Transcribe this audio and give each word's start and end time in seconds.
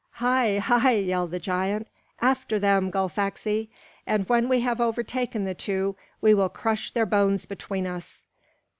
"Hi, 0.13 0.57
hi!" 0.57 0.93
yelled 0.95 1.29
the 1.29 1.37
giant. 1.37 1.87
"After 2.23 2.57
them, 2.57 2.89
Gullfaxi! 2.89 3.69
And 4.07 4.27
when 4.27 4.49
we 4.49 4.61
have 4.61 4.81
overtaken 4.81 5.45
the 5.45 5.53
two, 5.53 5.95
we 6.21 6.33
will 6.33 6.49
crush 6.49 6.89
their 6.89 7.05
bones 7.05 7.45
between 7.45 7.85
us!" 7.85 8.25